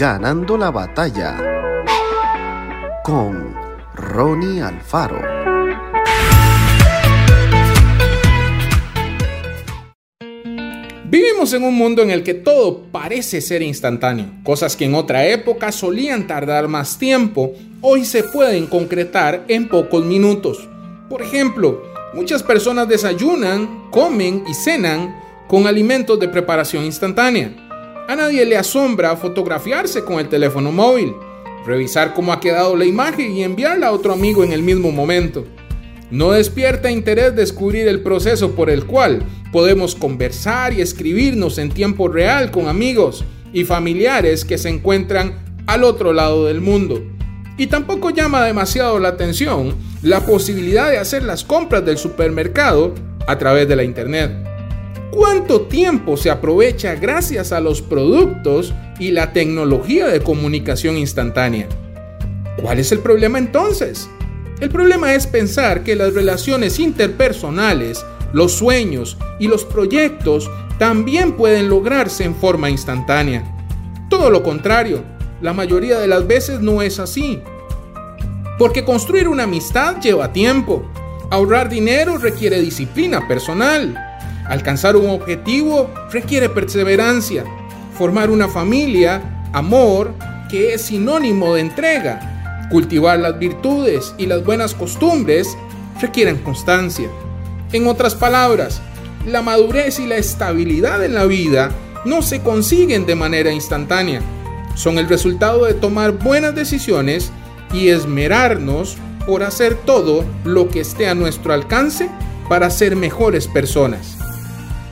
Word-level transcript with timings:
Ganando 0.00 0.56
la 0.56 0.70
batalla 0.70 1.36
con 3.04 3.54
Ronnie 3.94 4.62
Alfaro. 4.62 5.20
Vivimos 11.04 11.52
en 11.52 11.64
un 11.64 11.74
mundo 11.74 12.00
en 12.00 12.10
el 12.10 12.22
que 12.22 12.32
todo 12.32 12.84
parece 12.90 13.42
ser 13.42 13.60
instantáneo. 13.60 14.24
Cosas 14.42 14.74
que 14.74 14.86
en 14.86 14.94
otra 14.94 15.26
época 15.26 15.70
solían 15.70 16.26
tardar 16.26 16.66
más 16.66 16.96
tiempo, 16.96 17.52
hoy 17.82 18.06
se 18.06 18.24
pueden 18.24 18.68
concretar 18.68 19.44
en 19.48 19.68
pocos 19.68 20.02
minutos. 20.02 20.66
Por 21.10 21.20
ejemplo, 21.20 21.82
muchas 22.14 22.42
personas 22.42 22.88
desayunan, 22.88 23.90
comen 23.90 24.44
y 24.48 24.54
cenan 24.54 25.14
con 25.46 25.66
alimentos 25.66 26.18
de 26.18 26.28
preparación 26.28 26.86
instantánea. 26.86 27.69
A 28.08 28.16
nadie 28.16 28.44
le 28.44 28.56
asombra 28.56 29.16
fotografiarse 29.16 30.04
con 30.04 30.18
el 30.18 30.28
teléfono 30.28 30.72
móvil, 30.72 31.14
revisar 31.64 32.14
cómo 32.14 32.32
ha 32.32 32.40
quedado 32.40 32.76
la 32.76 32.84
imagen 32.84 33.32
y 33.32 33.44
enviarla 33.44 33.88
a 33.88 33.92
otro 33.92 34.12
amigo 34.12 34.42
en 34.42 34.52
el 34.52 34.62
mismo 34.62 34.90
momento. 34.90 35.44
No 36.10 36.32
despierta 36.32 36.90
interés 36.90 37.36
descubrir 37.36 37.86
el 37.86 38.02
proceso 38.02 38.56
por 38.56 38.68
el 38.68 38.84
cual 38.84 39.22
podemos 39.52 39.94
conversar 39.94 40.72
y 40.72 40.80
escribirnos 40.80 41.58
en 41.58 41.70
tiempo 41.70 42.08
real 42.08 42.50
con 42.50 42.68
amigos 42.68 43.24
y 43.52 43.64
familiares 43.64 44.44
que 44.44 44.58
se 44.58 44.68
encuentran 44.68 45.38
al 45.66 45.84
otro 45.84 46.12
lado 46.12 46.46
del 46.46 46.60
mundo. 46.60 47.00
Y 47.56 47.68
tampoco 47.68 48.10
llama 48.10 48.44
demasiado 48.44 48.98
la 48.98 49.08
atención 49.08 49.76
la 50.02 50.24
posibilidad 50.24 50.90
de 50.90 50.98
hacer 50.98 51.22
las 51.22 51.44
compras 51.44 51.84
del 51.84 51.98
supermercado 51.98 52.94
a 53.26 53.38
través 53.38 53.68
de 53.68 53.76
la 53.76 53.84
internet. 53.84 54.49
¿Cuánto 55.10 55.62
tiempo 55.62 56.16
se 56.16 56.30
aprovecha 56.30 56.94
gracias 56.94 57.50
a 57.50 57.58
los 57.58 57.82
productos 57.82 58.72
y 59.00 59.10
la 59.10 59.32
tecnología 59.32 60.06
de 60.06 60.20
comunicación 60.20 60.96
instantánea? 60.96 61.66
¿Cuál 62.62 62.78
es 62.78 62.92
el 62.92 63.00
problema 63.00 63.38
entonces? 63.38 64.08
El 64.60 64.70
problema 64.70 65.14
es 65.14 65.26
pensar 65.26 65.82
que 65.82 65.96
las 65.96 66.14
relaciones 66.14 66.78
interpersonales, 66.78 68.06
los 68.32 68.52
sueños 68.52 69.16
y 69.40 69.48
los 69.48 69.64
proyectos 69.64 70.48
también 70.78 71.32
pueden 71.32 71.68
lograrse 71.68 72.22
en 72.22 72.36
forma 72.36 72.70
instantánea. 72.70 73.42
Todo 74.08 74.30
lo 74.30 74.44
contrario, 74.44 75.02
la 75.42 75.52
mayoría 75.52 75.98
de 75.98 76.06
las 76.06 76.24
veces 76.26 76.60
no 76.60 76.82
es 76.82 77.00
así. 77.00 77.40
Porque 78.58 78.84
construir 78.84 79.26
una 79.26 79.44
amistad 79.44 80.00
lleva 80.00 80.32
tiempo. 80.32 80.88
Ahorrar 81.30 81.68
dinero 81.68 82.16
requiere 82.18 82.60
disciplina 82.60 83.26
personal. 83.26 84.09
Alcanzar 84.50 84.96
un 84.96 85.08
objetivo 85.08 85.88
requiere 86.10 86.48
perseverancia. 86.48 87.44
Formar 87.96 88.30
una 88.30 88.48
familia, 88.48 89.46
amor, 89.52 90.12
que 90.50 90.74
es 90.74 90.82
sinónimo 90.82 91.54
de 91.54 91.60
entrega. 91.60 92.68
Cultivar 92.68 93.20
las 93.20 93.38
virtudes 93.38 94.12
y 94.18 94.26
las 94.26 94.44
buenas 94.44 94.74
costumbres 94.74 95.56
requieren 96.00 96.38
constancia. 96.38 97.08
En 97.72 97.86
otras 97.86 98.16
palabras, 98.16 98.82
la 99.24 99.40
madurez 99.40 100.00
y 100.00 100.06
la 100.06 100.16
estabilidad 100.16 101.04
en 101.04 101.14
la 101.14 101.26
vida 101.26 101.70
no 102.04 102.20
se 102.20 102.40
consiguen 102.40 103.06
de 103.06 103.14
manera 103.14 103.52
instantánea. 103.52 104.20
Son 104.74 104.98
el 104.98 105.08
resultado 105.08 105.64
de 105.64 105.74
tomar 105.74 106.10
buenas 106.10 106.56
decisiones 106.56 107.30
y 107.72 107.90
esmerarnos 107.90 108.96
por 109.28 109.44
hacer 109.44 109.76
todo 109.76 110.24
lo 110.42 110.68
que 110.68 110.80
esté 110.80 111.08
a 111.08 111.14
nuestro 111.14 111.52
alcance 111.52 112.10
para 112.48 112.68
ser 112.70 112.96
mejores 112.96 113.46
personas. 113.46 114.18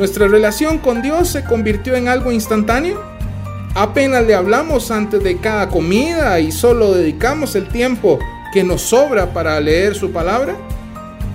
¿Nuestra 0.00 0.28
relación 0.28 0.78
con 0.78 1.02
Dios 1.02 1.28
se 1.28 1.44
convirtió 1.44 1.94
en 1.94 2.08
algo 2.08 2.32
instantáneo? 2.32 2.98
¿Apenas 3.74 4.26
le 4.26 4.34
hablamos 4.34 4.90
antes 4.90 5.22
de 5.22 5.36
cada 5.36 5.68
comida 5.68 6.40
y 6.40 6.52
solo 6.52 6.94
dedicamos 6.94 7.54
el 7.54 7.68
tiempo 7.68 8.18
que 8.54 8.64
nos 8.64 8.80
sobra 8.80 9.34
para 9.34 9.60
leer 9.60 9.94
su 9.94 10.10
palabra? 10.10 10.56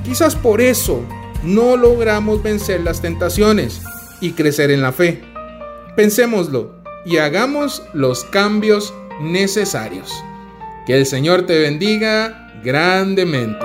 Quizás 0.04 0.36
por 0.36 0.62
eso 0.62 1.04
no 1.44 1.78
logramos 1.78 2.42
vencer 2.42 2.82
las 2.82 3.02
tentaciones 3.02 3.84
y 4.20 4.32
crecer 4.32 4.72
en 4.72 4.82
la 4.82 4.92
fe. 4.92 5.22
Pensémoslo 5.96 6.72
y 7.06 7.18
hagamos 7.18 7.84
los 7.94 8.24
cambios 8.24 8.96
necesarios. 9.22 10.12
Que 10.88 10.98
el 10.98 11.06
Señor 11.06 11.46
te 11.46 11.60
bendiga 11.60 12.52
grandemente. 12.64 13.65